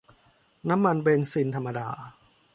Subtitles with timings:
[0.69, 1.89] น้ำมันเบนซินธรรมดา